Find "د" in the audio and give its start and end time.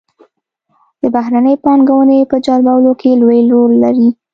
1.01-1.03